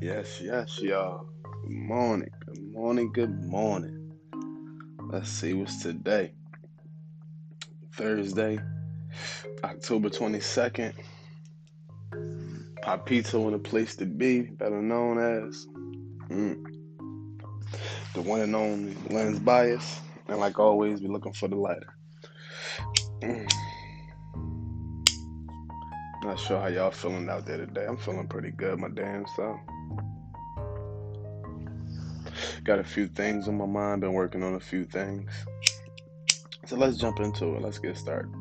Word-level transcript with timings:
Yes, 0.00 0.40
yes, 0.40 0.80
y'all. 0.80 1.26
Good 1.42 1.70
morning, 1.72 2.30
good 2.46 2.72
morning, 2.72 3.12
good 3.12 3.44
morning. 3.44 4.14
Let's 4.98 5.28
see 5.28 5.52
what's 5.52 5.82
today. 5.82 6.32
Thursday, 7.96 8.58
October 9.62 10.08
22nd. 10.08 10.94
Papito 12.82 13.46
in 13.48 13.52
a 13.52 13.58
place 13.58 13.94
to 13.96 14.06
be, 14.06 14.40
better 14.40 14.80
known 14.80 15.18
as 15.18 15.66
mm, 16.30 16.56
the 18.14 18.22
one 18.22 18.40
and 18.40 18.56
only 18.56 18.96
Lenz 19.10 19.38
Bias. 19.38 20.00
And 20.28 20.40
like 20.40 20.58
always, 20.58 21.02
we're 21.02 21.12
looking 21.12 21.34
for 21.34 21.48
the 21.48 21.56
lighter. 21.56 21.94
Mm. 23.20 23.46
Not 26.24 26.40
sure 26.40 26.58
how 26.58 26.68
y'all 26.68 26.90
feeling 26.90 27.28
out 27.28 27.44
there 27.44 27.58
today. 27.58 27.84
I'm 27.86 27.98
feeling 27.98 28.28
pretty 28.28 28.52
good, 28.52 28.78
my 28.78 28.88
damn 28.88 29.26
self. 29.36 29.60
Got 32.64 32.78
a 32.78 32.84
few 32.84 33.08
things 33.08 33.48
on 33.48 33.56
my 33.56 33.66
mind, 33.66 34.02
been 34.02 34.12
working 34.12 34.42
on 34.42 34.54
a 34.54 34.60
few 34.60 34.84
things. 34.84 35.30
So 36.66 36.76
let's 36.76 36.98
jump 36.98 37.18
into 37.20 37.56
it. 37.56 37.62
Let's 37.62 37.78
get 37.78 37.96
started. 37.96 38.32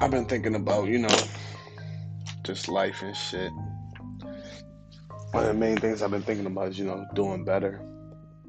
I've 0.00 0.10
been 0.10 0.26
thinking 0.26 0.54
about, 0.54 0.86
you 0.86 0.98
know, 0.98 1.16
just 2.42 2.68
life 2.68 3.02
and 3.02 3.16
shit. 3.16 3.50
One 5.30 5.42
of 5.42 5.46
the 5.46 5.54
main 5.54 5.76
things 5.76 6.02
I've 6.02 6.10
been 6.10 6.22
thinking 6.22 6.46
about 6.46 6.68
is, 6.68 6.78
you 6.78 6.84
know, 6.84 7.06
doing 7.14 7.44
better, 7.44 7.80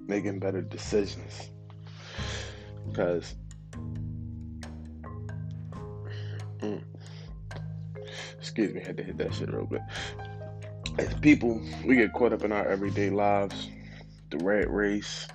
making 0.05 0.39
better 0.39 0.61
decisions. 0.61 1.49
Because, 2.87 3.35
mm, 6.59 6.83
excuse 8.37 8.73
me, 8.73 8.81
I 8.81 8.85
had 8.85 8.97
to 8.97 9.03
hit 9.03 9.17
that 9.17 9.34
shit 9.34 9.51
real 9.51 9.65
quick 9.65 9.81
as 10.98 11.13
people, 11.15 11.62
we 11.84 11.96
get 11.96 12.13
caught 12.13 12.34
up 12.34 12.43
in 12.43 12.51
our 12.51 12.68
everyday 12.68 13.10
lives, 13.10 13.70
the 14.29 14.38
rat 14.38 14.71
race, 14.71 15.27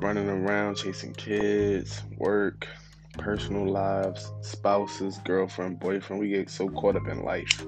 running 0.00 0.28
around 0.28 0.76
chasing 0.76 1.14
kids, 1.14 2.02
work, 2.18 2.66
personal 3.14 3.66
lives, 3.66 4.32
spouses, 4.42 5.18
girlfriend, 5.24 5.80
boyfriend. 5.80 6.20
We 6.20 6.28
get 6.28 6.50
so 6.50 6.68
caught 6.68 6.96
up 6.96 7.08
in 7.08 7.22
life. 7.22 7.64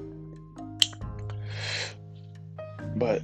But 2.97 3.23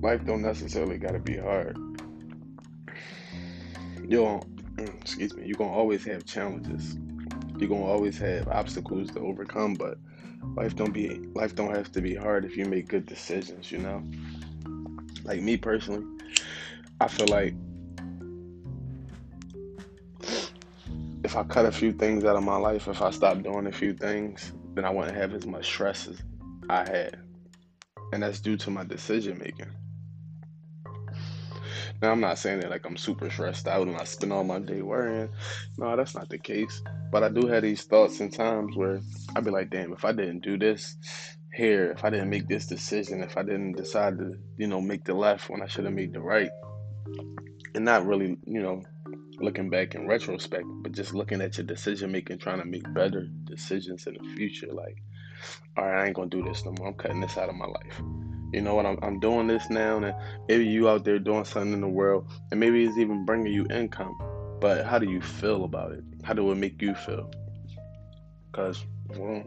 life 0.00 0.24
don't 0.24 0.42
necessarily 0.42 0.98
gotta 0.98 1.18
be 1.20 1.36
hard. 1.36 1.76
You 4.02 4.18
don't, 4.18 4.76
mm, 4.76 5.00
excuse 5.00 5.34
me, 5.34 5.46
you're 5.46 5.56
gonna 5.56 5.72
always 5.72 6.04
have 6.06 6.24
challenges 6.24 6.96
you're 7.60 7.68
gonna 7.68 7.84
always 7.84 8.18
have 8.18 8.48
obstacles 8.48 9.10
to 9.12 9.20
overcome, 9.20 9.74
but 9.74 9.98
life 10.56 10.76
don't 10.76 10.92
be 10.92 11.08
life 11.34 11.54
don't 11.54 11.74
have 11.74 11.90
to 11.92 12.00
be 12.00 12.14
hard 12.14 12.44
if 12.44 12.56
you 12.56 12.64
make 12.64 12.88
good 12.88 13.06
decisions, 13.06 13.72
you 13.72 13.78
know? 13.78 14.02
Like 15.24 15.40
me 15.40 15.56
personally, 15.56 16.04
I 17.00 17.08
feel 17.08 17.26
like 17.26 17.54
if 21.24 21.36
I 21.36 21.42
cut 21.42 21.66
a 21.66 21.72
few 21.72 21.92
things 21.92 22.24
out 22.24 22.36
of 22.36 22.42
my 22.44 22.56
life, 22.56 22.86
if 22.86 23.02
I 23.02 23.10
stop 23.10 23.42
doing 23.42 23.66
a 23.66 23.72
few 23.72 23.92
things, 23.92 24.52
then 24.74 24.84
I 24.84 24.90
wouldn't 24.90 25.16
have 25.16 25.34
as 25.34 25.46
much 25.46 25.66
stress 25.66 26.06
as 26.06 26.22
I 26.68 26.84
had. 26.84 27.18
And 28.12 28.22
that's 28.22 28.40
due 28.40 28.56
to 28.58 28.70
my 28.70 28.84
decision 28.84 29.38
making. 29.38 29.72
Now, 32.02 32.12
I'm 32.12 32.20
not 32.20 32.38
saying 32.38 32.60
that 32.60 32.70
like 32.70 32.84
I'm 32.86 32.96
super 32.96 33.30
stressed 33.30 33.66
out 33.66 33.88
and 33.88 33.96
I 33.96 34.04
spend 34.04 34.32
all 34.32 34.44
my 34.44 34.58
day 34.58 34.82
worrying. 34.82 35.28
No, 35.78 35.96
that's 35.96 36.14
not 36.14 36.28
the 36.28 36.38
case. 36.38 36.82
But 37.10 37.22
I 37.22 37.28
do 37.28 37.46
have 37.46 37.62
these 37.62 37.84
thoughts 37.84 38.20
and 38.20 38.32
times 38.32 38.76
where 38.76 39.00
I'd 39.34 39.44
be 39.44 39.50
like, 39.50 39.70
damn, 39.70 39.92
if 39.92 40.04
I 40.04 40.12
didn't 40.12 40.40
do 40.40 40.58
this 40.58 40.96
here, 41.54 41.92
if 41.92 42.04
I 42.04 42.10
didn't 42.10 42.30
make 42.30 42.48
this 42.48 42.66
decision, 42.66 43.22
if 43.22 43.36
I 43.36 43.42
didn't 43.42 43.76
decide 43.76 44.18
to, 44.18 44.34
you 44.58 44.66
know, 44.66 44.80
make 44.80 45.04
the 45.04 45.14
left 45.14 45.48
when 45.48 45.62
I 45.62 45.66
should 45.66 45.84
have 45.84 45.94
made 45.94 46.12
the 46.12 46.20
right, 46.20 46.50
and 47.74 47.84
not 47.84 48.06
really, 48.06 48.36
you 48.46 48.60
know, 48.60 48.82
looking 49.38 49.70
back 49.70 49.94
in 49.94 50.06
retrospect, 50.06 50.64
but 50.82 50.92
just 50.92 51.14
looking 51.14 51.40
at 51.40 51.56
your 51.56 51.66
decision 51.66 52.12
making, 52.12 52.38
trying 52.38 52.60
to 52.60 52.66
make 52.66 52.92
better 52.94 53.28
decisions 53.44 54.06
in 54.06 54.14
the 54.14 54.34
future. 54.34 54.72
Like, 54.72 54.96
all 55.76 55.84
right, 55.84 56.02
I 56.02 56.06
ain't 56.06 56.16
gonna 56.16 56.28
do 56.28 56.42
this 56.42 56.64
no 56.64 56.72
more. 56.72 56.88
I'm 56.88 56.94
cutting 56.94 57.20
this 57.20 57.36
out 57.36 57.48
of 57.48 57.54
my 57.54 57.66
life. 57.66 58.02
You 58.56 58.62
know 58.62 58.74
what? 58.74 58.86
I'm, 58.86 58.98
I'm 59.02 59.20
doing 59.20 59.48
this 59.48 59.68
now, 59.68 59.98
and 59.98 60.14
maybe 60.48 60.64
you 60.64 60.88
out 60.88 61.04
there 61.04 61.18
doing 61.18 61.44
something 61.44 61.74
in 61.74 61.82
the 61.82 61.88
world, 61.88 62.26
and 62.50 62.58
maybe 62.58 62.84
it's 62.84 62.96
even 62.96 63.26
bringing 63.26 63.52
you 63.52 63.66
income. 63.66 64.16
But 64.62 64.86
how 64.86 64.98
do 64.98 65.10
you 65.10 65.20
feel 65.20 65.64
about 65.64 65.92
it? 65.92 66.02
How 66.22 66.32
do 66.32 66.50
it 66.50 66.54
make 66.54 66.80
you 66.80 66.94
feel? 66.94 67.30
Because, 68.50 68.82
well, 69.08 69.44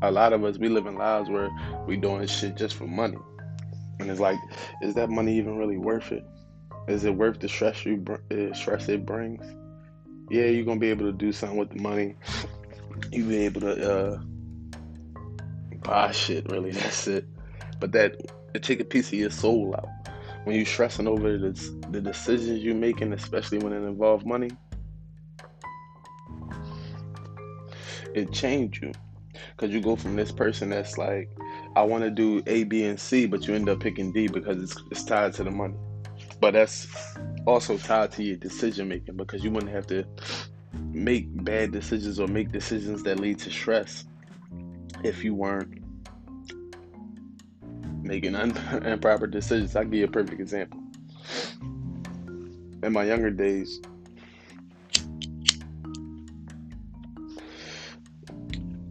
a 0.00 0.12
lot 0.12 0.32
of 0.32 0.44
us, 0.44 0.56
we 0.56 0.68
live 0.68 0.86
in 0.86 0.94
lives 0.94 1.28
where 1.28 1.50
we 1.88 1.96
doing 1.96 2.24
shit 2.28 2.56
just 2.56 2.76
for 2.76 2.86
money. 2.86 3.18
And 3.98 4.08
it's 4.08 4.20
like, 4.20 4.38
is 4.80 4.94
that 4.94 5.10
money 5.10 5.36
even 5.36 5.58
really 5.58 5.78
worth 5.78 6.12
it? 6.12 6.24
Is 6.86 7.06
it 7.06 7.16
worth 7.16 7.40
the 7.40 7.48
stress 7.48 7.84
you 7.84 8.04
uh, 8.30 8.54
stress 8.54 8.88
it 8.88 9.04
brings? 9.04 9.44
Yeah, 10.30 10.44
you're 10.44 10.64
gonna 10.64 10.78
be 10.78 10.90
able 10.90 11.06
to 11.06 11.12
do 11.12 11.32
something 11.32 11.58
with 11.58 11.70
the 11.70 11.82
money. 11.82 12.14
You 13.10 13.24
be 13.24 13.38
able 13.38 13.62
to 13.62 13.92
uh, 13.92 14.20
buy 15.88 16.12
shit. 16.12 16.50
Really, 16.50 16.70
that's 16.70 17.06
it. 17.08 17.24
But 17.80 17.92
that 17.92 18.16
it 18.54 18.62
take 18.62 18.80
a 18.80 18.84
piece 18.84 19.08
of 19.08 19.14
your 19.14 19.30
soul 19.30 19.74
out 19.76 19.88
when 20.44 20.56
you're 20.56 20.66
stressing 20.66 21.06
over 21.06 21.36
the, 21.36 21.50
the 21.90 22.00
decisions 22.00 22.62
you're 22.62 22.74
making, 22.74 23.12
especially 23.12 23.58
when 23.58 23.72
it 23.72 23.86
involves 23.86 24.24
money, 24.24 24.50
it 28.14 28.32
changed 28.32 28.82
you. 28.82 28.92
Because 29.56 29.72
you 29.72 29.80
go 29.80 29.96
from 29.96 30.16
this 30.16 30.32
person 30.32 30.70
that's 30.70 30.98
like, 30.98 31.30
I 31.76 31.82
want 31.82 32.04
to 32.04 32.10
do 32.10 32.42
A, 32.46 32.64
B, 32.64 32.84
and 32.84 32.98
C, 32.98 33.26
but 33.26 33.46
you 33.46 33.54
end 33.54 33.68
up 33.68 33.80
picking 33.80 34.12
D 34.12 34.28
because 34.28 34.62
it's, 34.62 34.82
it's 34.90 35.04
tied 35.04 35.34
to 35.34 35.44
the 35.44 35.50
money. 35.50 35.76
But 36.40 36.52
that's 36.52 36.88
also 37.46 37.76
tied 37.76 38.12
to 38.12 38.22
your 38.22 38.36
decision 38.36 38.88
making 38.88 39.16
because 39.16 39.44
you 39.44 39.50
wouldn't 39.50 39.72
have 39.72 39.86
to 39.88 40.04
make 40.92 41.26
bad 41.44 41.72
decisions 41.72 42.18
or 42.18 42.26
make 42.26 42.52
decisions 42.52 43.02
that 43.04 43.20
lead 43.20 43.38
to 43.40 43.50
stress 43.50 44.04
if 45.02 45.24
you 45.24 45.34
weren't 45.34 45.82
making 48.02 48.34
un- 48.34 48.56
improper 48.84 49.26
decisions. 49.26 49.76
I'll 49.76 49.84
give 49.84 49.94
you 49.94 50.04
a 50.04 50.08
perfect 50.08 50.40
example. 50.40 50.80
In 52.82 52.92
my 52.92 53.04
younger 53.04 53.30
days, 53.30 53.80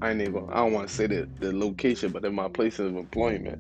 I 0.02 0.12
ain't 0.12 0.22
even, 0.22 0.48
I 0.50 0.58
don't 0.58 0.74
want 0.74 0.88
to 0.88 0.94
say 0.94 1.08
the, 1.08 1.28
the 1.40 1.52
location, 1.52 2.12
but 2.12 2.24
in 2.24 2.36
my 2.36 2.48
place 2.48 2.80
of 2.80 2.96
employment, 2.96 3.60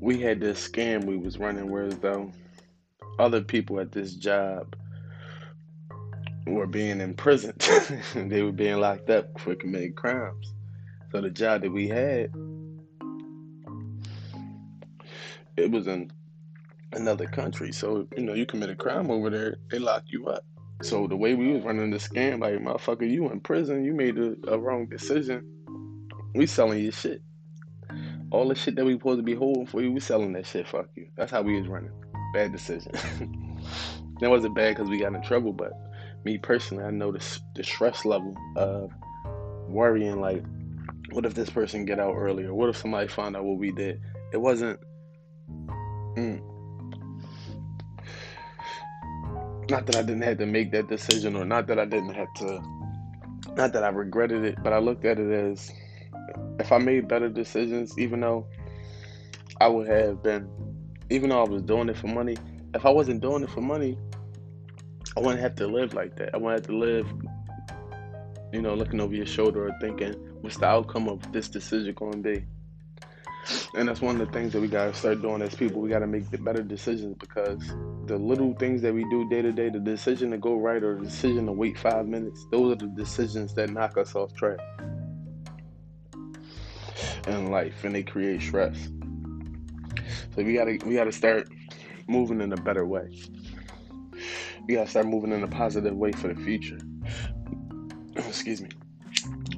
we 0.00 0.18
had 0.20 0.40
this 0.40 0.68
scam 0.68 1.04
we 1.04 1.16
was 1.16 1.38
running 1.38 1.70
where 1.70 1.84
as 1.84 1.96
though 1.98 2.32
other 3.18 3.40
people 3.40 3.78
at 3.78 3.92
this 3.92 4.14
job 4.14 4.76
were 6.46 6.66
being 6.66 7.00
imprisoned. 7.00 7.60
they 8.14 8.42
were 8.42 8.52
being 8.52 8.80
locked 8.80 9.10
up 9.10 9.40
for 9.40 9.54
committing 9.54 9.94
crimes. 9.94 10.54
So 11.12 11.20
the 11.20 11.30
job 11.30 11.62
that 11.62 11.72
we 11.72 11.88
had, 11.88 12.30
it 15.56 15.70
was 15.70 15.86
in 15.86 16.10
another 16.92 17.26
country. 17.26 17.72
So 17.72 18.06
you 18.16 18.24
know, 18.24 18.34
you 18.34 18.46
commit 18.46 18.70
a 18.70 18.74
crime 18.74 19.10
over 19.10 19.30
there, 19.30 19.56
they 19.70 19.78
lock 19.78 20.04
you 20.06 20.26
up. 20.28 20.44
So 20.82 21.06
the 21.06 21.16
way 21.16 21.34
we 21.34 21.52
was 21.52 21.62
running 21.62 21.90
the 21.90 21.98
scam, 21.98 22.40
like 22.40 22.54
motherfucker, 22.54 23.08
you 23.08 23.30
in 23.30 23.40
prison, 23.40 23.84
you 23.84 23.94
made 23.94 24.18
a, 24.18 24.34
a 24.48 24.58
wrong 24.58 24.86
decision. 24.86 25.48
We 26.34 26.46
selling 26.46 26.82
your 26.82 26.92
shit. 26.92 27.22
All 28.30 28.48
the 28.48 28.54
shit 28.54 28.74
that 28.76 28.84
we 28.84 28.94
supposed 28.94 29.20
to 29.20 29.22
be 29.22 29.34
holding 29.34 29.66
for 29.66 29.80
you, 29.80 29.92
we 29.92 30.00
selling 30.00 30.32
that 30.32 30.46
shit. 30.46 30.66
Fuck 30.66 30.88
you. 30.96 31.06
That's 31.16 31.30
how 31.30 31.42
we 31.42 31.58
was 31.58 31.68
running. 31.68 31.92
Bad 32.32 32.52
decision. 32.52 32.92
that 34.20 34.28
wasn't 34.28 34.56
bad 34.56 34.74
because 34.74 34.90
we 34.90 34.98
got 34.98 35.14
in 35.14 35.22
trouble, 35.22 35.52
but 35.52 35.72
me 36.24 36.38
personally, 36.38 36.84
I 36.84 36.90
know 36.90 37.12
the, 37.12 37.38
the 37.54 37.64
stress 37.64 38.04
level 38.04 38.36
of 38.56 38.90
worrying 39.68 40.20
like 40.20 40.44
what 41.10 41.24
if 41.24 41.34
this 41.34 41.50
person 41.50 41.84
get 41.84 42.00
out 42.00 42.14
earlier? 42.14 42.52
What 42.52 42.68
if 42.70 42.76
somebody 42.76 43.06
found 43.08 43.36
out 43.36 43.44
what 43.44 43.58
we 43.58 43.70
did? 43.70 44.00
It 44.32 44.38
wasn't. 44.38 44.80
Mm, 46.16 46.40
not 49.70 49.86
that 49.86 49.96
I 49.96 50.02
didn't 50.02 50.22
have 50.22 50.38
to 50.38 50.46
make 50.46 50.72
that 50.72 50.88
decision, 50.88 51.36
or 51.36 51.44
not 51.44 51.66
that 51.68 51.78
I 51.78 51.84
didn't 51.84 52.14
have 52.14 52.32
to. 52.34 52.62
Not 53.56 53.72
that 53.72 53.84
I 53.84 53.88
regretted 53.88 54.44
it, 54.44 54.56
but 54.62 54.72
I 54.72 54.78
looked 54.78 55.04
at 55.04 55.18
it 55.18 55.30
as 55.30 55.70
if 56.58 56.72
I 56.72 56.78
made 56.78 57.06
better 57.08 57.28
decisions, 57.28 57.96
even 57.98 58.20
though 58.20 58.46
I 59.60 59.68
would 59.68 59.86
have 59.86 60.22
been, 60.22 60.50
even 61.10 61.30
though 61.30 61.42
I 61.42 61.48
was 61.48 61.62
doing 61.62 61.88
it 61.88 61.96
for 61.96 62.08
money. 62.08 62.36
If 62.74 62.84
I 62.84 62.90
wasn't 62.90 63.20
doing 63.20 63.44
it 63.44 63.50
for 63.50 63.60
money, 63.60 63.96
I 65.16 65.20
wouldn't 65.20 65.40
have 65.40 65.54
to 65.56 65.66
live 65.66 65.94
like 65.94 66.16
that. 66.16 66.34
I 66.34 66.38
wouldn't 66.38 66.60
have 66.60 66.66
to 66.66 66.76
live, 66.76 67.06
you 68.52 68.60
know, 68.60 68.74
looking 68.74 69.00
over 69.00 69.14
your 69.14 69.26
shoulder 69.26 69.68
or 69.68 69.72
thinking, 69.80 70.14
what's 70.40 70.56
the 70.56 70.66
outcome 70.66 71.08
of 71.08 71.32
this 71.32 71.48
decision 71.48 71.94
going 71.94 72.22
to 72.22 72.30
be? 72.30 72.44
And 73.74 73.88
that's 73.88 74.00
one 74.00 74.20
of 74.20 74.26
the 74.26 74.32
things 74.32 74.52
that 74.52 74.60
we 74.60 74.68
got 74.68 74.86
to 74.86 74.94
start 74.94 75.22
doing 75.22 75.42
as 75.42 75.54
people. 75.54 75.80
We 75.80 75.90
got 75.90 76.00
to 76.00 76.06
make 76.06 76.24
better 76.42 76.62
decisions 76.62 77.16
because 77.18 77.60
the 78.06 78.16
little 78.16 78.54
things 78.54 78.82
that 78.82 78.94
we 78.94 79.04
do 79.10 79.28
day 79.28 79.42
to 79.42 79.52
day, 79.52 79.68
the 79.68 79.78
decision 79.78 80.30
to 80.30 80.38
go 80.38 80.56
right 80.56 80.82
or 80.82 80.96
the 80.96 81.04
decision 81.04 81.46
to 81.46 81.52
wait 81.52 81.78
five 81.78 82.06
minutes, 82.06 82.46
those 82.50 82.72
are 82.72 82.76
the 82.76 82.86
decisions 82.86 83.54
that 83.54 83.70
knock 83.70 83.96
us 83.98 84.14
off 84.14 84.34
track 84.34 84.58
in 87.26 87.50
life 87.50 87.84
and 87.84 87.94
they 87.94 88.02
create 88.02 88.42
stress. 88.42 88.88
So 90.34 90.42
we 90.42 90.54
gotta 90.54 90.78
we 90.84 90.94
gotta 90.94 91.12
start 91.12 91.48
moving 92.08 92.40
in 92.40 92.52
a 92.52 92.56
better 92.56 92.84
way. 92.84 93.08
We 94.66 94.74
gotta 94.74 94.88
start 94.88 95.06
moving 95.06 95.32
in 95.32 95.42
a 95.42 95.48
positive 95.48 95.94
way 95.94 96.12
for 96.12 96.28
the 96.28 96.40
future. 96.42 96.78
Excuse 98.16 98.62
me. 98.62 98.70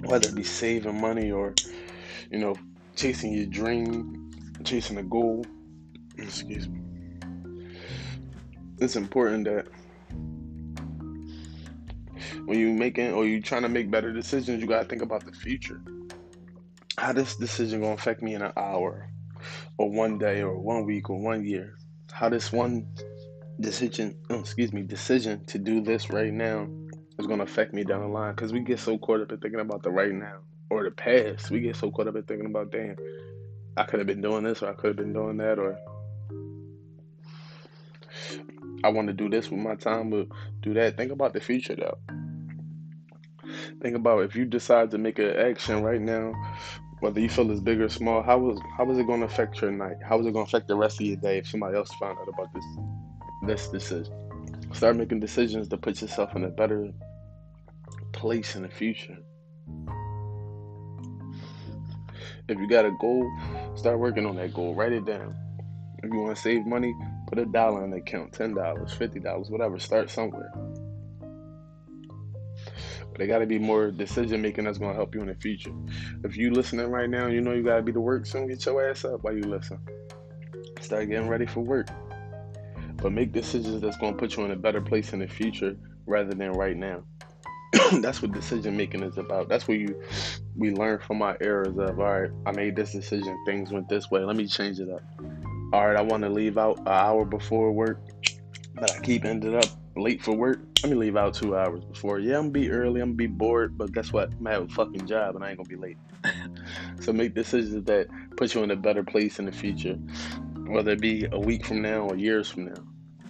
Whether 0.00 0.28
it 0.28 0.34
be 0.34 0.42
saving 0.42 1.00
money 1.00 1.30
or, 1.30 1.54
you 2.30 2.38
know, 2.38 2.56
chasing 2.96 3.32
your 3.32 3.46
dream, 3.46 4.32
chasing 4.64 4.98
a 4.98 5.02
goal. 5.02 5.44
Excuse 6.18 6.68
me. 6.68 6.80
It's 8.78 8.96
important 8.96 9.44
that 9.44 9.66
when 12.46 12.58
you 12.58 12.72
making 12.72 13.12
or 13.12 13.26
you 13.26 13.40
trying 13.40 13.62
to 13.62 13.68
make 13.68 13.90
better 13.90 14.12
decisions, 14.12 14.60
you 14.60 14.66
gotta 14.66 14.88
think 14.88 15.02
about 15.02 15.24
the 15.24 15.32
future. 15.32 15.80
How 16.98 17.12
this 17.12 17.36
decision 17.36 17.80
gonna 17.80 17.94
affect 17.94 18.22
me 18.22 18.34
in 18.34 18.42
an 18.42 18.52
hour, 18.56 19.08
or 19.78 19.90
one 19.90 20.18
day, 20.18 20.42
or 20.42 20.58
one 20.58 20.84
week, 20.84 21.10
or 21.10 21.20
one 21.20 21.44
year? 21.44 21.76
How 22.10 22.28
this 22.28 22.52
one 22.52 22.86
decision, 23.60 24.16
oh, 24.30 24.40
excuse 24.40 24.72
me, 24.72 24.82
decision 24.82 25.44
to 25.46 25.58
do 25.58 25.80
this 25.80 26.10
right 26.10 26.32
now 26.32 26.68
is 27.18 27.26
gonna 27.26 27.44
affect 27.44 27.72
me 27.72 27.84
down 27.84 28.02
the 28.02 28.08
line? 28.08 28.34
Because 28.34 28.52
we 28.52 28.60
get 28.60 28.78
so 28.78 28.98
caught 28.98 29.20
up 29.20 29.32
in 29.32 29.38
thinking 29.38 29.60
about 29.60 29.82
the 29.82 29.90
right 29.90 30.12
now 30.12 30.38
or 30.70 30.84
the 30.84 30.90
past. 30.90 31.50
We 31.50 31.60
get 31.60 31.76
so 31.76 31.90
caught 31.90 32.08
up 32.08 32.16
in 32.16 32.22
thinking 32.24 32.46
about, 32.46 32.70
damn, 32.70 32.96
I 33.76 33.84
could 33.84 34.00
have 34.00 34.06
been 34.06 34.20
doing 34.20 34.44
this, 34.44 34.62
or 34.62 34.70
I 34.70 34.74
could 34.74 34.88
have 34.88 34.96
been 34.96 35.12
doing 35.12 35.36
that, 35.38 35.58
or 35.58 35.78
I 38.84 38.88
want 38.88 39.08
to 39.08 39.14
do 39.14 39.28
this 39.28 39.50
with 39.50 39.60
my 39.60 39.74
time, 39.74 40.10
but 40.10 40.28
do 40.60 40.74
that. 40.74 40.96
Think 40.96 41.12
about 41.12 41.32
the 41.32 41.40
future 41.40 41.76
though. 41.76 41.98
Think 43.80 43.96
about 43.96 44.24
if 44.24 44.34
you 44.34 44.44
decide 44.44 44.90
to 44.90 44.98
make 44.98 45.18
an 45.18 45.36
action 45.36 45.82
right 45.82 46.00
now, 46.00 46.32
whether 47.00 47.20
you 47.20 47.28
feel 47.28 47.50
it's 47.50 47.60
big 47.60 47.80
or 47.80 47.88
small, 47.88 48.22
how 48.22 48.50
is 48.50 48.58
how 48.76 48.90
is 48.90 48.98
it 48.98 49.06
going 49.06 49.20
to 49.20 49.26
affect 49.26 49.60
your 49.60 49.70
night? 49.70 49.96
How 50.04 50.18
is 50.18 50.26
it 50.26 50.32
going 50.32 50.46
to 50.46 50.50
affect 50.50 50.68
the 50.68 50.76
rest 50.76 51.00
of 51.00 51.06
your 51.06 51.16
day 51.16 51.38
if 51.38 51.48
somebody 51.48 51.76
else 51.76 51.90
found 52.00 52.18
out 52.18 52.28
about 52.28 52.52
this 52.54 52.64
this 53.42 53.68
decision? 53.68 54.14
Start 54.72 54.96
making 54.96 55.20
decisions 55.20 55.68
to 55.68 55.76
put 55.76 56.00
yourself 56.00 56.34
in 56.36 56.44
a 56.44 56.48
better 56.48 56.92
place 58.12 58.56
in 58.56 58.62
the 58.62 58.68
future. 58.68 59.16
If 62.48 62.58
you 62.58 62.68
got 62.68 62.84
a 62.84 62.92
goal, 63.00 63.28
start 63.74 63.98
working 63.98 64.26
on 64.26 64.36
that 64.36 64.54
goal. 64.54 64.74
Write 64.74 64.92
it 64.92 65.04
down. 65.04 65.34
If 66.02 66.12
you 66.12 66.20
want 66.20 66.36
to 66.36 66.40
save 66.40 66.64
money, 66.64 66.94
put 67.26 67.38
a 67.38 67.46
dollar 67.46 67.84
in 67.84 67.90
the 67.90 67.96
account, 67.96 68.32
ten 68.32 68.54
dollars, 68.54 68.92
fifty 68.92 69.18
dollars, 69.18 69.50
whatever. 69.50 69.78
Start 69.78 70.10
somewhere. 70.10 70.52
But 73.10 73.18
they 73.18 73.26
got 73.26 73.38
to 73.38 73.46
be 73.46 73.58
more 73.58 73.90
decision 73.90 74.42
making 74.42 74.64
that's 74.64 74.78
going 74.78 74.92
to 74.92 74.96
help 74.96 75.14
you 75.14 75.22
in 75.22 75.26
the 75.26 75.34
future. 75.34 75.72
If 76.22 76.36
you 76.36 76.52
listening 76.52 76.90
right 76.90 77.10
now, 77.10 77.26
you 77.26 77.40
know 77.40 77.52
you 77.52 77.64
got 77.64 77.76
to 77.76 77.82
be 77.82 77.92
to 77.92 78.00
work 78.00 78.26
soon. 78.26 78.46
Get 78.46 78.64
your 78.64 78.88
ass 78.88 79.04
up 79.04 79.24
while 79.24 79.34
you 79.34 79.42
listen. 79.42 79.80
Start 80.80 81.08
getting 81.08 81.28
ready 81.28 81.46
for 81.46 81.60
work. 81.60 81.88
But 82.96 83.12
make 83.12 83.32
decisions 83.32 83.80
that's 83.80 83.96
going 83.98 84.14
to 84.14 84.18
put 84.18 84.36
you 84.36 84.44
in 84.44 84.50
a 84.50 84.56
better 84.56 84.80
place 84.80 85.12
in 85.12 85.18
the 85.18 85.28
future 85.28 85.76
rather 86.06 86.34
than 86.34 86.52
right 86.52 86.76
now. 86.76 87.02
that's 88.00 88.22
what 88.22 88.32
decision 88.32 88.76
making 88.76 89.02
is 89.02 89.18
about. 89.18 89.48
That's 89.48 89.68
where 89.68 89.76
you 89.76 90.00
we 90.56 90.70
learn 90.70 90.98
from 91.00 91.22
our 91.22 91.36
errors 91.40 91.76
of 91.76 91.98
all 91.98 92.20
right, 92.20 92.30
I 92.46 92.52
made 92.52 92.76
this 92.76 92.92
decision, 92.92 93.36
things 93.44 93.72
went 93.72 93.88
this 93.88 94.10
way. 94.10 94.24
Let 94.24 94.36
me 94.36 94.46
change 94.46 94.78
it 94.78 94.88
up. 94.88 95.02
All 95.72 95.86
right, 95.86 95.96
I 95.96 96.02
want 96.02 96.22
to 96.22 96.28
leave 96.28 96.58
out 96.58 96.78
an 96.78 96.88
hour 96.88 97.24
before 97.24 97.72
work, 97.72 98.00
but 98.74 98.90
I 98.90 99.00
keep 99.00 99.24
ended 99.24 99.54
up 99.54 99.70
late 99.96 100.22
for 100.22 100.32
work. 100.32 100.60
Let 100.82 100.90
me 100.90 100.96
leave 100.96 101.16
out 101.16 101.34
two 101.34 101.56
hours 101.56 101.84
before. 101.84 102.18
Yeah, 102.18 102.36
I'm 102.36 102.52
gonna 102.52 102.52
be 102.52 102.70
early. 102.70 103.00
I'm 103.00 103.08
gonna 103.08 103.16
be 103.16 103.26
bored, 103.26 103.76
but 103.76 103.92
guess 103.92 104.12
what? 104.12 104.30
I'm 104.30 104.44
gonna 104.44 104.50
have 104.52 104.62
a 104.64 104.68
fucking 104.68 105.06
job, 105.06 105.34
and 105.34 105.44
I 105.44 105.50
ain't 105.50 105.58
gonna 105.58 105.68
be 105.68 105.76
late. 105.76 105.98
so 107.00 107.12
make 107.12 107.34
decisions 107.34 107.84
that 107.84 108.06
put 108.36 108.54
you 108.54 108.62
in 108.62 108.70
a 108.70 108.76
better 108.76 109.02
place 109.02 109.38
in 109.38 109.46
the 109.46 109.52
future, 109.52 109.98
whether 110.68 110.92
it 110.92 111.00
be 111.00 111.26
a 111.32 111.38
week 111.38 111.64
from 111.64 111.82
now 111.82 112.00
or 112.08 112.16
years 112.16 112.50
from 112.50 112.66
now. 112.66 112.82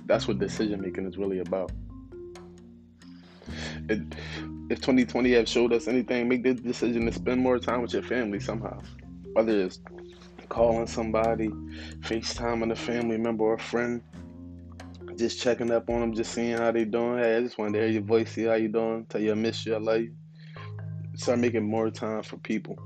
That's 0.07 0.29
what 0.29 0.39
decision 0.39 0.81
making 0.81 1.07
is 1.07 1.17
really 1.17 1.41
about. 1.41 1.73
It, 3.89 4.01
if 4.69 4.81
2020 4.81 5.33
have 5.33 5.49
showed 5.49 5.73
us 5.73 5.89
anything, 5.89 6.29
make 6.29 6.43
the 6.43 6.55
decision 6.55 7.07
to 7.07 7.13
spend 7.13 7.41
more 7.41 7.59
time 7.59 7.83
with 7.83 7.93
your 7.93 8.03
family 8.03 8.41
somehow. 8.41 8.81
Whether 9.33 9.63
it's 9.63 9.81
calling 10.49 10.87
somebody, 10.87 11.49
FaceTiming 12.01 12.73
a 12.73 12.77
family 12.77 13.19
member 13.19 13.45
or 13.45 13.55
a 13.55 13.59
friend, 13.59 14.03
just 15.17 15.41
checking 15.41 15.71
up 15.71 15.89
on 15.89 16.01
them, 16.01 16.15
just 16.15 16.33
seeing 16.33 16.59
how 16.59 16.73
they're 16.73 16.85
doing. 16.85 17.19
Hey, 17.19 17.37
I 17.37 17.41
just 17.41 17.59
wanted 17.59 17.75
to 17.75 17.79
hear 17.81 17.89
your 17.89 18.03
voice, 18.03 18.33
see 18.33 18.45
how 18.45 18.55
you 18.55 18.69
doing, 18.69 19.07
tell 19.07 19.21
you 19.21 19.33
I 19.33 19.35
miss 19.35 19.65
you, 19.67 19.75
I 19.75 19.79
love 19.79 20.03
you. 20.03 20.15
Start 21.15 21.39
making 21.39 21.65
more 21.65 21.91
time 21.91 22.23
for 22.23 22.37
people 22.39 22.79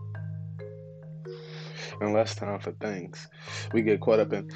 and 2.01 2.13
less 2.13 2.35
time 2.35 2.61
for 2.61 2.73
things. 2.73 3.29
We 3.73 3.83
get 3.83 4.01
caught 4.01 4.21
up 4.21 4.33
in 4.33 4.49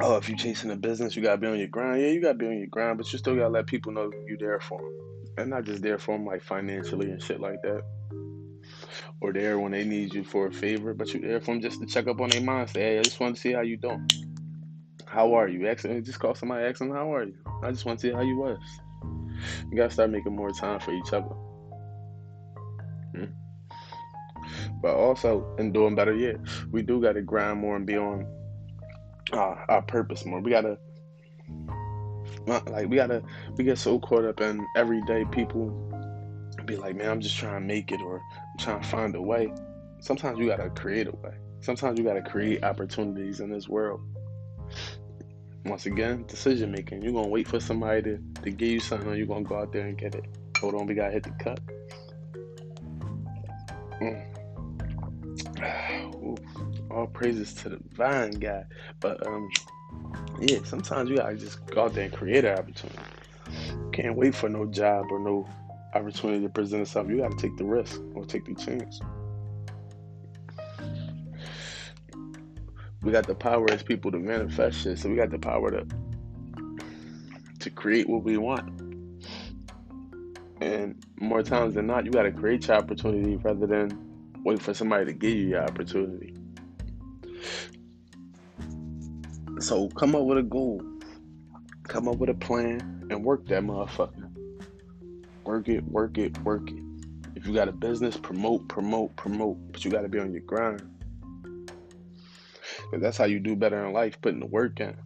oh, 0.00 0.16
if 0.16 0.28
you're 0.28 0.38
chasing 0.38 0.70
a 0.70 0.76
business, 0.76 1.16
you 1.16 1.22
gotta 1.22 1.38
be 1.38 1.46
on 1.46 1.58
your 1.58 1.68
grind. 1.68 2.00
Yeah, 2.00 2.08
you 2.08 2.20
gotta 2.20 2.38
be 2.38 2.46
on 2.46 2.58
your 2.58 2.66
grind, 2.66 2.98
but 2.98 3.12
you 3.12 3.18
still 3.18 3.36
gotta 3.36 3.48
let 3.48 3.66
people 3.66 3.92
know 3.92 4.10
you're 4.26 4.38
there 4.38 4.60
for 4.60 4.78
them, 4.78 4.90
and 5.38 5.50
not 5.50 5.64
just 5.64 5.82
there 5.82 5.98
for 5.98 6.16
them 6.16 6.26
like 6.26 6.42
financially 6.42 7.10
and 7.10 7.22
shit 7.22 7.40
like 7.40 7.60
that, 7.62 7.82
or 9.20 9.32
there 9.32 9.58
when 9.58 9.72
they 9.72 9.84
need 9.84 10.14
you 10.14 10.24
for 10.24 10.46
a 10.46 10.52
favor, 10.52 10.94
but 10.94 11.12
you're 11.12 11.22
there 11.22 11.40
for 11.40 11.52
them 11.52 11.60
just 11.60 11.80
to 11.80 11.86
check 11.86 12.06
up 12.06 12.20
on 12.20 12.30
their 12.30 12.40
mind. 12.40 12.70
Say, 12.70 12.80
hey, 12.80 12.98
I 12.98 13.02
just 13.02 13.20
want 13.20 13.36
to 13.36 13.40
see 13.40 13.52
how 13.52 13.62
you 13.62 13.76
doing. 13.76 14.06
How 15.06 15.34
are 15.34 15.48
you? 15.48 15.66
Actually, 15.66 16.00
just 16.02 16.20
call 16.20 16.34
somebody, 16.34 16.64
ask 16.64 16.78
them 16.78 16.90
how 16.90 17.12
are 17.14 17.24
you. 17.24 17.34
I 17.62 17.70
just 17.70 17.84
want 17.84 17.98
to 18.00 18.06
see 18.08 18.12
how 18.12 18.22
you 18.22 18.36
was. 18.36 18.58
You 19.70 19.76
gotta 19.76 19.90
start 19.90 20.10
making 20.10 20.36
more 20.36 20.50
time 20.50 20.80
for 20.80 20.92
each 20.92 21.12
other. 21.12 21.34
But 24.82 24.94
also, 24.94 25.54
in 25.58 25.72
doing 25.72 25.94
better 25.94 26.14
yet, 26.14 26.36
we 26.70 26.82
do 26.82 27.00
gotta 27.00 27.22
grind 27.22 27.60
more 27.60 27.76
and 27.76 27.86
be 27.86 27.96
on 27.96 28.26
uh, 29.32 29.54
our 29.68 29.82
purpose 29.82 30.24
more. 30.24 30.40
We 30.40 30.50
gotta 30.50 30.78
like 32.46 32.88
we 32.88 32.96
gotta 32.96 33.22
we 33.56 33.64
get 33.64 33.78
so 33.78 33.98
caught 33.98 34.24
up 34.24 34.40
in 34.40 34.66
everyday 34.76 35.24
people 35.26 35.70
be 36.70 36.76
like, 36.76 36.96
man, 36.96 37.10
I'm 37.10 37.20
just 37.20 37.36
trying 37.36 37.60
to 37.60 37.66
make 37.66 37.90
it 37.92 38.00
or 38.00 38.16
I'm 38.16 38.58
trying 38.58 38.80
to 38.80 38.88
find 38.88 39.14
a 39.16 39.22
way. 39.22 39.52
Sometimes 40.00 40.38
you 40.38 40.46
gotta 40.46 40.70
create 40.70 41.08
a 41.08 41.12
way. 41.12 41.34
Sometimes 41.60 41.98
you 41.98 42.04
gotta 42.04 42.22
create 42.22 42.64
opportunities 42.64 43.40
in 43.40 43.50
this 43.50 43.68
world. 43.68 44.00
Once 45.66 45.86
again, 45.86 46.24
decision 46.26 46.70
making. 46.70 47.02
You're 47.02 47.12
gonna 47.12 47.28
wait 47.28 47.46
for 47.46 47.60
somebody 47.60 48.02
to, 48.02 48.18
to 48.42 48.50
give 48.50 48.68
you 48.68 48.80
something, 48.80 49.08
or 49.08 49.14
you're 49.14 49.26
gonna 49.26 49.42
go 49.42 49.58
out 49.58 49.72
there 49.72 49.86
and 49.86 49.98
get 49.98 50.14
it. 50.14 50.24
Hold 50.60 50.74
on, 50.74 50.86
we 50.86 50.94
gotta 50.94 51.12
hit 51.12 51.24
the 51.24 51.30
cut. 51.32 51.60
Mm. 54.00 54.39
All 56.90 57.06
praises 57.06 57.54
to 57.54 57.70
the 57.70 57.80
vine 57.92 58.32
guy. 58.32 58.64
But 59.00 59.26
um, 59.26 59.48
yeah, 60.40 60.58
sometimes 60.64 61.10
you 61.10 61.16
gotta 61.16 61.36
just 61.36 61.64
go 61.66 61.84
out 61.84 61.94
there 61.94 62.04
and 62.04 62.12
create 62.12 62.44
an 62.44 62.58
opportunity. 62.58 62.98
Can't 63.92 64.16
wait 64.16 64.34
for 64.34 64.48
no 64.48 64.66
job 64.66 65.06
or 65.10 65.18
no 65.18 65.48
opportunity 65.94 66.42
to 66.42 66.48
present 66.48 66.82
itself. 66.82 67.08
You 67.08 67.18
gotta 67.18 67.36
take 67.36 67.56
the 67.56 67.64
risk 67.64 68.00
or 68.14 68.24
take 68.24 68.44
the 68.44 68.54
chance. 68.54 69.00
we 73.02 73.12
got 73.12 73.26
the 73.26 73.34
power 73.34 73.70
as 73.70 73.82
people 73.82 74.10
to 74.12 74.18
manifest 74.18 74.80
shit. 74.80 74.98
So 74.98 75.08
we 75.08 75.16
got 75.16 75.30
the 75.30 75.38
power 75.38 75.70
to 75.70 75.86
to 77.60 77.70
create 77.70 78.08
what 78.08 78.22
we 78.22 78.36
want. 78.36 78.68
And 80.62 81.02
more 81.18 81.42
times 81.42 81.74
than 81.74 81.86
not, 81.86 82.04
you 82.04 82.10
got 82.10 82.22
to 82.22 82.32
create 82.32 82.66
your 82.68 82.76
opportunity 82.76 83.36
rather 83.36 83.66
than 83.66 84.32
wait 84.44 84.60
for 84.60 84.72
somebody 84.72 85.06
to 85.06 85.12
give 85.12 85.32
you 85.32 85.48
your 85.48 85.62
opportunity. 85.62 86.34
So 89.60 89.88
come 89.88 90.14
up 90.14 90.22
with 90.22 90.38
a 90.38 90.42
goal, 90.42 90.82
come 91.84 92.08
up 92.08 92.16
with 92.16 92.30
a 92.30 92.34
plan, 92.34 93.06
and 93.10 93.24
work 93.24 93.46
that 93.48 93.62
motherfucker. 93.62 94.30
Work 95.44 95.68
it, 95.68 95.84
work 95.84 96.16
it, 96.16 96.38
work 96.44 96.70
it. 96.70 96.82
If 97.34 97.46
you 97.46 97.54
got 97.54 97.68
a 97.68 97.72
business, 97.72 98.16
promote, 98.16 98.68
promote, 98.68 99.16
promote. 99.16 99.58
But 99.72 99.84
you 99.84 99.90
got 99.90 100.02
to 100.02 100.08
be 100.08 100.18
on 100.18 100.32
your 100.32 100.42
grind. 100.42 100.82
That's 102.92 103.16
how 103.16 103.24
you 103.24 103.38
do 103.38 103.56
better 103.56 103.84
in 103.86 103.92
life, 103.92 104.20
putting 104.20 104.40
the 104.40 104.46
work 104.46 104.80
in. 104.80 104.96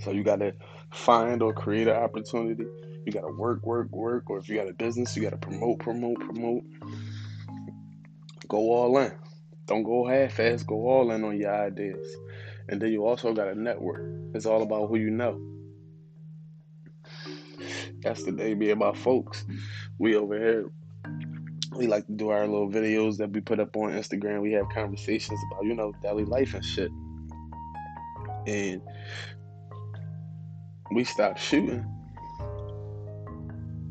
So 0.00 0.12
you 0.12 0.22
got 0.22 0.40
to 0.40 0.54
find 0.90 1.42
or 1.42 1.52
create 1.52 1.88
an 1.88 1.96
opportunity. 1.96 2.64
You 3.04 3.12
got 3.12 3.22
to 3.22 3.32
work, 3.32 3.64
work, 3.64 3.90
work. 3.90 4.30
Or 4.30 4.38
if 4.38 4.48
you 4.48 4.56
got 4.56 4.68
a 4.68 4.72
business, 4.72 5.16
you 5.16 5.22
got 5.22 5.30
to 5.30 5.36
promote, 5.36 5.80
promote, 5.80 6.20
promote. 6.20 6.64
Go 8.46 8.58
all 8.58 8.98
in. 8.98 9.12
Don't 9.68 9.84
go 9.84 10.06
half 10.06 10.40
ass, 10.40 10.62
go 10.64 10.88
all 10.88 11.12
in 11.12 11.22
on 11.22 11.38
your 11.38 11.54
ideas. 11.54 12.04
And 12.68 12.82
then 12.82 12.90
you 12.90 13.06
also 13.06 13.32
got 13.32 13.48
a 13.48 13.54
network. 13.54 14.02
It's 14.34 14.46
all 14.46 14.62
about 14.62 14.88
who 14.88 14.96
you 14.96 15.10
know. 15.10 15.40
That's 18.02 18.24
the 18.24 18.32
day 18.32 18.54
be 18.54 18.70
about 18.70 18.96
folks. 18.96 19.44
We 19.98 20.16
over 20.16 20.38
here 20.38 20.70
we 21.78 21.86
like 21.86 22.06
to 22.06 22.12
do 22.12 22.30
our 22.30 22.46
little 22.46 22.68
videos 22.68 23.16
that 23.18 23.30
we 23.30 23.40
put 23.40 23.60
up 23.60 23.76
on 23.76 23.92
Instagram. 23.92 24.42
We 24.42 24.52
have 24.52 24.68
conversations 24.70 25.38
about, 25.50 25.64
you 25.64 25.74
know, 25.74 25.92
daily 26.02 26.24
life 26.24 26.54
and 26.54 26.64
shit. 26.64 26.90
And 28.46 28.82
we 30.92 31.04
stopped 31.04 31.40
shooting. 31.40 31.86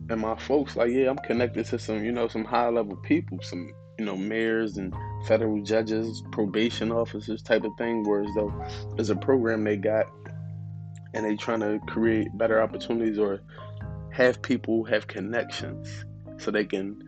And 0.09 0.21
my 0.21 0.35
folks, 0.35 0.75
like, 0.75 0.91
yeah, 0.91 1.09
I'm 1.09 1.17
connected 1.19 1.65
to 1.67 1.79
some, 1.79 2.03
you 2.03 2.11
know, 2.11 2.27
some 2.27 2.43
high 2.43 2.69
level 2.69 2.95
people, 2.97 3.39
some, 3.41 3.71
you 3.97 4.05
know, 4.05 4.17
mayors 4.17 4.77
and 4.77 4.93
federal 5.25 5.61
judges, 5.61 6.23
probation 6.31 6.91
officers 6.91 7.41
type 7.41 7.63
of 7.63 7.71
thing, 7.77 8.03
whereas 8.03 8.29
though 8.35 8.53
there's 8.95 9.09
a 9.09 9.15
program 9.15 9.63
they 9.63 9.77
got 9.77 10.07
and 11.13 11.25
they 11.25 11.35
trying 11.35 11.59
to 11.61 11.79
create 11.87 12.27
better 12.37 12.61
opportunities 12.61 13.17
or 13.17 13.41
have 14.11 14.41
people 14.41 14.83
have 14.83 15.07
connections 15.07 16.05
so 16.37 16.51
they 16.51 16.65
can 16.65 17.01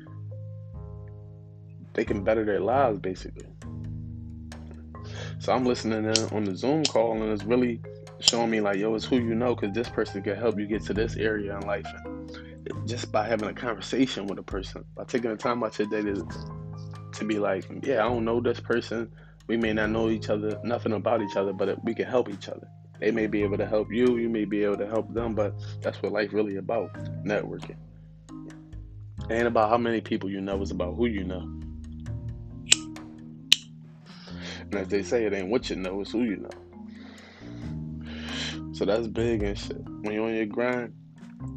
they 1.94 2.06
can 2.06 2.24
better 2.24 2.46
their 2.46 2.60
lives 2.60 3.00
basically. 3.00 3.48
So 5.40 5.54
I'm 5.54 5.66
listening 5.66 6.08
on 6.32 6.46
the 6.46 6.56
Zoom 6.56 6.84
call 6.86 7.14
and 7.14 7.32
it's 7.32 7.44
really 7.44 7.82
showing 8.20 8.50
me 8.50 8.62
like, 8.62 8.78
yo, 8.78 8.94
it's 8.96 9.06
who 9.06 9.18
you 9.18 9.36
know, 9.36 9.56
because 9.56 9.74
this 9.74 9.90
person 9.90 10.22
can 10.22 10.36
help 10.36 10.60
you 10.60 10.68
get 10.68 10.84
to 10.84 10.94
this 10.94 11.16
area 11.16 11.58
in 11.58 11.66
life. 11.66 11.88
Just 12.86 13.12
by 13.12 13.28
having 13.28 13.50
a 13.50 13.54
conversation 13.54 14.28
with 14.28 14.38
a 14.38 14.44
person, 14.44 14.84
by 14.96 15.04
taking 15.06 15.32
the 15.32 15.38
time 15.38 15.64
out 15.64 15.80
your 15.80 15.88
day 15.90 16.02
to 16.02 16.28
to 17.20 17.26
be 17.26 17.40
like, 17.40 17.66
yeah, 17.84 18.06
I 18.06 18.10
don't 18.10 18.26
know 18.26 18.42
this 18.42 18.60
person. 18.60 19.12
We 19.48 19.58
may 19.58 19.74
not 19.74 19.90
know 19.90 20.10
each 20.10 20.30
other, 20.30 20.60
nothing 20.64 20.94
about 20.94 21.22
each 21.22 21.36
other, 21.36 21.54
but 21.54 21.84
we 21.84 21.94
can 21.94 22.06
help 22.06 22.30
each 22.30 22.50
other. 22.50 22.68
They 23.00 23.12
may 23.12 23.28
be 23.28 23.44
able 23.44 23.58
to 23.58 23.66
help 23.66 23.92
you, 23.92 24.18
you 24.18 24.30
may 24.30 24.46
be 24.46 24.64
able 24.64 24.78
to 24.78 24.88
help 24.88 25.14
them, 25.14 25.34
but 25.34 25.54
that's 25.82 26.02
what 26.02 26.12
life 26.12 26.34
really 26.34 26.58
about, 26.58 26.94
networking. 27.24 27.78
Ain't 29.30 29.48
about 29.48 29.70
how 29.70 29.78
many 29.78 30.02
people 30.02 30.30
you 30.30 30.42
know, 30.42 30.62
it's 30.62 30.72
about 30.72 30.96
who 30.96 31.06
you 31.06 31.24
know. 31.24 31.42
And 34.62 34.76
as 34.76 34.88
they 34.90 35.02
say, 35.02 35.26
it 35.26 35.34
ain't 35.34 35.50
what 35.50 35.70
you 35.70 35.78
know, 35.78 36.02
it's 36.02 36.12
who 36.12 36.24
you 36.24 36.38
know. 36.38 36.50
So 38.74 38.86
that's 38.86 39.08
big 39.08 39.44
and 39.44 39.58
shit. 39.58 39.84
When 40.02 40.14
you're 40.14 40.26
on 40.26 40.36
your 40.36 40.46
grind, 40.46 40.94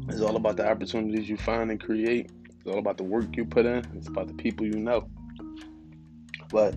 it's 0.09 0.21
all 0.21 0.35
about 0.35 0.57
the 0.57 0.67
opportunities 0.67 1.29
you 1.29 1.37
find 1.37 1.69
and 1.71 1.79
create. 1.79 2.31
It's 2.49 2.67
all 2.67 2.79
about 2.79 2.97
the 2.97 3.03
work 3.03 3.35
you 3.35 3.45
put 3.45 3.65
in. 3.65 3.85
It's 3.95 4.07
about 4.07 4.27
the 4.27 4.33
people 4.33 4.65
you 4.65 4.77
know. 4.77 5.09
But 6.53 6.75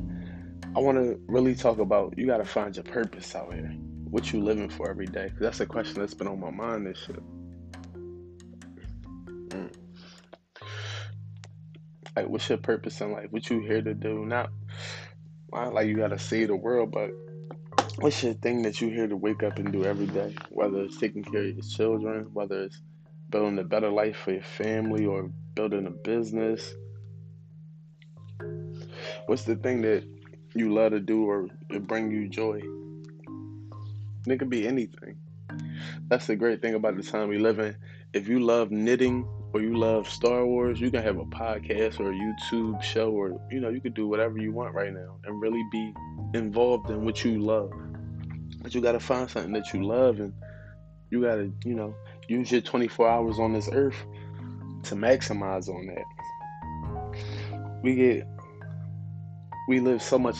I 0.74 0.80
want 0.80 0.96
to 0.96 1.20
really 1.28 1.54
talk 1.54 1.78
about 1.78 2.16
you 2.16 2.26
got 2.26 2.38
to 2.38 2.44
find 2.46 2.74
your 2.74 2.82
purpose 2.82 3.34
out 3.36 3.52
here. 3.52 3.68
What 4.10 4.32
you 4.32 4.40
living 4.42 4.70
for 4.70 4.88
every 4.88 5.06
day? 5.06 5.28
Cause 5.28 5.40
that's 5.40 5.60
a 5.60 5.66
question 5.66 6.00
that's 6.00 6.14
been 6.14 6.26
on 6.26 6.40
my 6.40 6.50
mind 6.50 6.86
this 6.86 6.98
shit. 6.98 7.22
Mm. 9.50 9.72
Like, 12.16 12.28
what's 12.28 12.48
your 12.48 12.58
purpose 12.58 13.00
in 13.02 13.12
life? 13.12 13.26
What 13.30 13.50
you 13.50 13.60
here 13.60 13.82
to 13.82 13.92
do? 13.92 14.24
Not, 14.24 14.50
not 15.52 15.74
like 15.74 15.88
you 15.88 15.96
got 15.96 16.08
to 16.08 16.18
save 16.18 16.48
the 16.48 16.56
world, 16.56 16.90
but 16.90 17.10
what's 17.98 18.22
your 18.22 18.32
thing 18.34 18.62
that 18.62 18.80
you 18.80 18.88
here 18.88 19.06
to 19.06 19.16
wake 19.16 19.42
up 19.42 19.58
and 19.58 19.70
do 19.70 19.84
every 19.84 20.06
day? 20.06 20.34
Whether 20.48 20.84
it's 20.84 20.98
taking 20.98 21.22
care 21.22 21.42
of 21.42 21.54
your 21.54 21.64
children, 21.64 22.30
whether 22.32 22.62
it's 22.62 22.80
building 23.28 23.58
a 23.58 23.64
better 23.64 23.90
life 23.90 24.16
for 24.16 24.32
your 24.32 24.42
family 24.42 25.04
or 25.04 25.30
building 25.54 25.86
a 25.86 25.90
business. 25.90 26.74
What's 29.26 29.42
the 29.42 29.56
thing 29.56 29.82
that 29.82 30.04
you 30.54 30.72
love 30.72 30.92
to 30.92 31.00
do 31.00 31.28
or 31.28 31.48
bring 31.80 32.12
you 32.12 32.28
joy? 32.28 32.62
It 34.26 34.38
could 34.38 34.50
be 34.50 34.68
anything. 34.68 35.16
That's 36.08 36.26
the 36.28 36.36
great 36.36 36.62
thing 36.62 36.74
about 36.74 36.96
the 36.96 37.02
time 37.02 37.28
we 37.28 37.38
live 37.38 37.58
in. 37.58 37.76
If 38.12 38.28
you 38.28 38.38
love 38.38 38.70
knitting 38.70 39.26
or 39.52 39.60
you 39.60 39.76
love 39.76 40.08
Star 40.08 40.46
Wars, 40.46 40.80
you 40.80 40.92
can 40.92 41.02
have 41.02 41.18
a 41.18 41.24
podcast 41.24 41.98
or 41.98 42.12
a 42.12 42.14
YouTube 42.14 42.80
show 42.82 43.10
or 43.10 43.40
you 43.50 43.58
know, 43.58 43.68
you 43.68 43.80
could 43.80 43.94
do 43.94 44.06
whatever 44.06 44.38
you 44.38 44.52
want 44.52 44.74
right 44.74 44.92
now 44.92 45.16
and 45.24 45.40
really 45.40 45.64
be 45.72 45.92
involved 46.34 46.88
in 46.90 47.04
what 47.04 47.24
you 47.24 47.40
love. 47.40 47.72
But 48.62 48.76
you 48.76 48.80
gotta 48.80 49.00
find 49.00 49.28
something 49.28 49.52
that 49.54 49.74
you 49.74 49.82
love 49.84 50.20
and 50.20 50.32
you 51.10 51.22
gotta, 51.22 51.50
you 51.64 51.74
know, 51.74 51.96
use 52.28 52.52
your 52.52 52.60
24 52.60 53.08
hours 53.08 53.40
on 53.40 53.52
this 53.52 53.68
earth 53.72 53.96
to 54.84 54.94
maximize 54.94 55.68
on 55.68 55.86
that. 55.86 56.04
We 57.82 57.94
get 57.96 58.26
we 59.66 59.80
live 59.80 60.02
so 60.02 60.18
much 60.18 60.36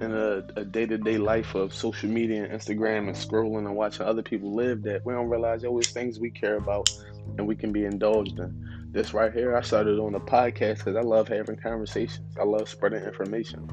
in 0.00 0.12
a, 0.12 0.64
day 0.64 0.86
to 0.86 0.98
day 0.98 1.18
life 1.18 1.54
of 1.54 1.72
social 1.72 2.08
media 2.08 2.44
and 2.44 2.52
Instagram 2.52 3.06
and 3.06 3.16
scrolling 3.16 3.66
and 3.66 3.76
watching 3.76 4.04
other 4.04 4.22
people 4.22 4.54
live 4.54 4.82
that 4.82 5.04
we 5.06 5.12
don't 5.12 5.28
realize 5.28 5.62
yo, 5.62 5.78
it's 5.78 5.92
things 5.92 6.18
we 6.18 6.30
care 6.30 6.56
about 6.56 6.90
and 7.38 7.46
we 7.46 7.54
can 7.54 7.72
be 7.72 7.84
indulged 7.84 8.38
in. 8.38 8.90
This 8.90 9.14
right 9.14 9.32
here, 9.32 9.56
I 9.56 9.62
started 9.62 9.98
on 9.98 10.14
a 10.14 10.20
podcast 10.20 10.78
because 10.78 10.96
I 10.96 11.00
love 11.00 11.28
having 11.28 11.56
conversations. 11.56 12.36
I 12.38 12.44
love 12.44 12.68
spreading 12.68 13.02
information. 13.02 13.68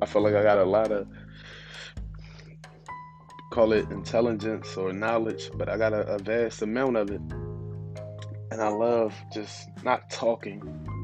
I 0.00 0.06
feel 0.06 0.22
like 0.22 0.34
I 0.34 0.42
got 0.42 0.58
a 0.58 0.64
lot 0.64 0.92
of 0.92 1.08
call 3.50 3.72
it 3.72 3.90
intelligence 3.90 4.76
or 4.76 4.92
knowledge, 4.92 5.50
but 5.54 5.68
I 5.68 5.76
got 5.76 5.92
a, 5.92 6.06
a 6.06 6.18
vast 6.18 6.62
amount 6.62 6.96
of 6.96 7.10
it. 7.10 7.20
And 8.50 8.62
I 8.62 8.68
love 8.68 9.14
just 9.32 9.68
not 9.82 10.10
talking, 10.10 10.60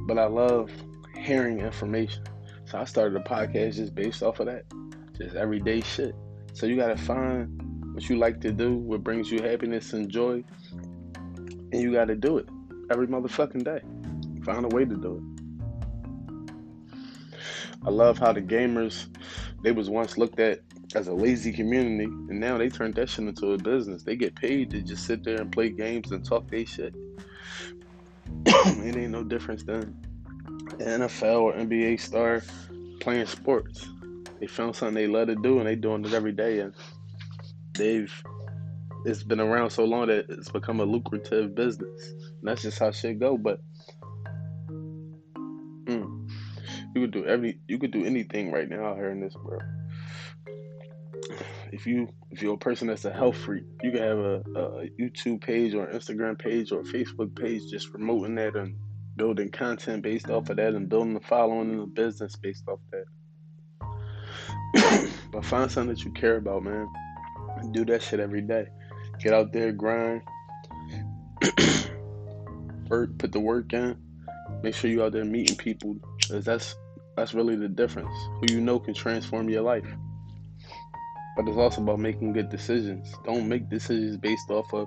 but 0.06 0.18
I 0.18 0.26
love 0.26 0.70
hearing 1.16 1.60
information. 1.60 2.22
So 2.66 2.78
I 2.78 2.84
started 2.84 3.16
a 3.16 3.24
podcast 3.24 3.74
just 3.76 3.94
based 3.94 4.22
off 4.22 4.40
of 4.40 4.46
that. 4.46 4.64
Just 5.16 5.36
everyday 5.36 5.80
shit. 5.80 6.14
So 6.52 6.66
you 6.66 6.76
gotta 6.76 6.96
find 6.96 7.94
what 7.94 8.08
you 8.08 8.16
like 8.16 8.40
to 8.40 8.52
do, 8.52 8.74
what 8.74 9.04
brings 9.04 9.30
you 9.30 9.42
happiness 9.42 9.92
and 9.92 10.10
joy, 10.10 10.42
and 11.14 11.74
you 11.74 11.92
gotta 11.92 12.16
do 12.16 12.38
it 12.38 12.48
every 12.90 13.06
motherfucking 13.06 13.64
day. 13.64 13.80
Find 14.44 14.64
a 14.64 14.68
way 14.68 14.84
to 14.84 14.96
do 14.96 15.16
it. 15.16 15.34
I 17.86 17.90
love 17.90 18.18
how 18.18 18.32
the 18.32 18.40
gamers 18.40 19.06
they 19.62 19.72
was 19.72 19.90
once 19.90 20.16
looked 20.16 20.40
at 20.40 20.60
as 20.94 21.08
a 21.08 21.12
lazy 21.12 21.52
community, 21.52 22.04
and 22.04 22.40
now 22.40 22.56
they 22.56 22.68
turned 22.68 22.94
that 22.94 23.08
shit 23.08 23.26
into 23.26 23.52
a 23.52 23.58
business. 23.58 24.02
They 24.02 24.16
get 24.16 24.34
paid 24.34 24.70
to 24.70 24.80
just 24.80 25.06
sit 25.06 25.24
there 25.24 25.40
and 25.40 25.50
play 25.52 25.70
games 25.70 26.12
and 26.12 26.24
talk 26.24 26.48
they 26.50 26.64
shit. 26.64 26.94
it 28.86 28.96
ain't 28.96 29.10
no 29.10 29.24
difference 29.24 29.62
than 29.64 29.94
NFL 30.78 31.40
or 31.40 31.52
NBA 31.54 32.00
star 32.00 32.42
playing 33.00 33.26
sports. 33.26 33.88
They 34.40 34.46
found 34.46 34.76
something 34.76 34.94
they 34.94 35.06
love 35.06 35.28
to 35.28 35.36
do 35.36 35.58
and 35.58 35.66
they 35.66 35.76
doing 35.76 36.04
it 36.04 36.12
every 36.12 36.32
day 36.32 36.60
and 36.60 36.74
they've 37.74 38.12
it's 39.04 39.22
been 39.22 39.40
around 39.40 39.70
so 39.70 39.84
long 39.84 40.06
that 40.06 40.26
it's 40.28 40.50
become 40.50 40.80
a 40.80 40.84
lucrative 40.84 41.54
business. 41.54 42.10
And 42.10 42.48
that's 42.48 42.62
just 42.62 42.78
how 42.78 42.90
shit 42.90 43.20
go. 43.20 43.36
But 43.36 43.60
mm, 45.84 46.30
you 46.94 47.02
could 47.02 47.10
do 47.10 47.24
every 47.26 47.60
you 47.68 47.78
could 47.78 47.90
do 47.90 48.04
anything 48.04 48.50
right 48.50 48.68
now 48.68 48.86
out 48.86 48.96
here 48.96 49.10
in 49.10 49.20
this 49.20 49.34
world. 49.36 49.62
If 51.74 51.86
you 51.88 52.08
if 52.30 52.40
you're 52.40 52.54
a 52.54 52.58
person 52.58 52.86
that's 52.86 53.04
a 53.04 53.12
health 53.12 53.36
freak, 53.36 53.64
you 53.82 53.90
can 53.90 54.00
have 54.00 54.18
a, 54.18 54.36
a 54.54 54.88
YouTube 55.00 55.40
page 55.40 55.74
or 55.74 55.88
Instagram 55.88 56.38
page 56.38 56.70
or 56.70 56.84
Facebook 56.84 57.34
page 57.34 57.62
just 57.68 57.90
promoting 57.90 58.36
that 58.36 58.54
and 58.54 58.76
building 59.16 59.50
content 59.50 60.04
based 60.04 60.30
off 60.30 60.48
of 60.50 60.58
that 60.58 60.74
and 60.74 60.88
building 60.88 61.16
a 61.16 61.20
following 61.20 61.72
and 61.72 61.80
the 61.80 61.86
business 61.86 62.36
based 62.36 62.68
off 62.68 62.78
that. 62.92 63.06
but 65.32 65.44
find 65.44 65.68
something 65.68 65.92
that 65.92 66.04
you 66.04 66.12
care 66.12 66.36
about, 66.36 66.62
man. 66.62 66.86
Do 67.72 67.84
that 67.86 68.02
shit 68.02 68.20
every 68.20 68.42
day. 68.42 68.68
Get 69.20 69.34
out 69.34 69.52
there, 69.52 69.72
grind. 69.72 70.22
work, 72.88 73.18
put 73.18 73.32
the 73.32 73.40
work 73.40 73.72
in. 73.72 73.96
Make 74.62 74.76
sure 74.76 74.90
you 74.90 75.02
out 75.02 75.10
there 75.10 75.24
meeting 75.24 75.56
people, 75.56 75.96
cause 76.28 76.44
that's 76.44 76.76
that's 77.16 77.34
really 77.34 77.56
the 77.56 77.68
difference. 77.68 78.14
Who 78.38 78.54
you 78.54 78.60
know 78.60 78.78
can 78.78 78.94
transform 78.94 79.48
your 79.48 79.62
life. 79.62 79.88
But 81.36 81.48
it's 81.48 81.56
also 81.56 81.82
about 81.82 81.98
making 81.98 82.32
good 82.32 82.48
decisions. 82.48 83.12
Don't 83.24 83.48
make 83.48 83.68
decisions 83.68 84.16
based 84.16 84.50
off 84.50 84.72
of 84.72 84.86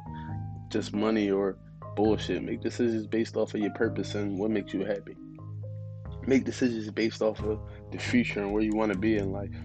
just 0.70 0.94
money 0.94 1.30
or 1.30 1.58
bullshit. 1.96 2.42
Make 2.44 2.62
decisions 2.62 3.06
based 3.06 3.36
off 3.36 3.54
of 3.54 3.62
your 3.62 3.72
purpose 3.72 4.16
and 4.16 4.38
what 4.38 4.52
makes 4.52 4.74
you 4.74 4.86
happy. 4.86 5.16
Make 6.26 6.46
decisions 6.46 6.90
based 6.92 7.22
off 7.22 7.42
of 7.42 7.60
the 7.92 7.98
future 7.98 8.42
and 8.42 8.54
where 8.54 8.64
you 8.64 8.76
want 8.76 8.92
to 8.94 8.98
be 8.98 9.18
in 9.18 9.32
life. 9.32 9.56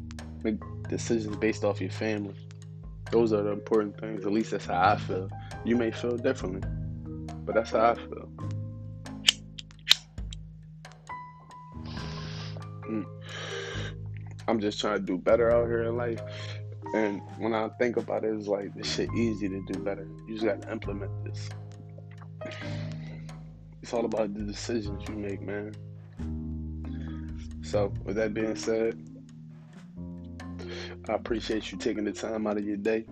Make 0.42 0.56
decisions 0.88 1.36
based 1.36 1.64
off 1.64 1.80
your 1.80 1.90
family. 1.90 2.34
Those 3.10 3.32
are 3.32 3.42
the 3.42 3.50
important 3.50 4.00
things. 4.00 4.24
At 4.24 4.32
least 4.32 4.52
that's 4.52 4.66
how 4.66 4.80
I 4.80 4.96
feel. 4.96 5.28
You 5.64 5.76
may 5.76 5.90
feel 5.90 6.16
differently, 6.16 6.62
but 7.44 7.54
that's 7.54 7.70
how 7.70 7.92
I 7.92 7.94
feel. 7.94 8.32
Mm. 12.88 13.06
I'm 14.48 14.60
just 14.60 14.80
trying 14.80 14.98
to 14.98 15.04
do 15.04 15.18
better 15.18 15.50
out 15.50 15.66
here 15.66 15.82
in 15.84 15.96
life. 15.96 16.20
And 16.94 17.22
when 17.38 17.54
I 17.54 17.68
think 17.78 17.96
about 17.96 18.24
it, 18.24 18.34
it's 18.34 18.48
like 18.48 18.74
this 18.74 18.94
shit 18.94 19.08
easy 19.14 19.48
to 19.48 19.62
do 19.72 19.80
better. 19.80 20.06
You 20.28 20.34
just 20.34 20.44
gotta 20.44 20.70
implement 20.70 21.10
this. 21.24 21.48
It's 23.82 23.92
all 23.92 24.04
about 24.04 24.34
the 24.34 24.42
decisions 24.42 25.02
you 25.08 25.14
make, 25.14 25.40
man. 25.40 25.74
So, 27.62 27.92
with 28.04 28.16
that 28.16 28.34
being 28.34 28.56
said, 28.56 28.98
I 31.08 31.14
appreciate 31.14 31.72
you 31.72 31.78
taking 31.78 32.04
the 32.04 32.12
time 32.12 32.46
out 32.46 32.58
of 32.58 32.64
your 32.64 32.76
day 32.76 33.06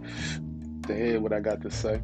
to 0.87 0.95
hear 0.95 1.21
what 1.21 1.33
I 1.33 1.41
got 1.41 1.63
to 1.63 1.71
say. 1.71 2.03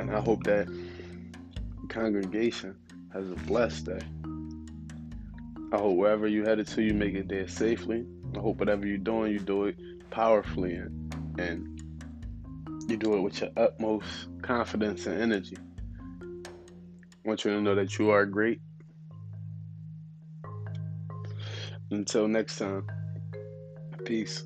And 0.00 0.10
I 0.10 0.20
hope 0.20 0.44
that 0.44 0.66
the 0.66 1.86
congregation 1.88 2.76
has 3.12 3.30
a 3.30 3.34
blessed 3.46 3.86
day. 3.86 4.00
I 5.72 5.78
hope 5.78 5.96
wherever 5.96 6.26
you 6.26 6.44
headed 6.44 6.66
to, 6.68 6.82
you 6.82 6.94
make 6.94 7.14
it 7.14 7.28
there 7.28 7.48
safely. 7.48 8.04
I 8.36 8.40
hope 8.40 8.58
whatever 8.58 8.86
you're 8.86 8.98
doing, 8.98 9.32
you 9.32 9.38
do 9.38 9.64
it 9.64 9.76
powerfully 10.10 10.74
and, 10.74 11.40
and 11.40 11.82
you 12.88 12.96
do 12.96 13.14
it 13.14 13.20
with 13.20 13.40
your 13.40 13.50
utmost 13.56 14.28
confidence 14.42 15.06
and 15.06 15.20
energy. 15.20 15.56
I 16.44 17.28
want 17.28 17.44
you 17.44 17.52
to 17.52 17.60
know 17.60 17.74
that 17.74 17.98
you 17.98 18.10
are 18.10 18.26
great. 18.26 18.60
Until 21.90 22.28
next 22.28 22.58
time, 22.58 22.86
peace. 24.04 24.44